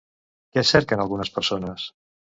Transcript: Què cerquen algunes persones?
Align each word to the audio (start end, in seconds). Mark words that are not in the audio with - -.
Què 0.55 0.63
cerquen 0.69 1.03
algunes 1.05 1.33
persones? 1.37 1.89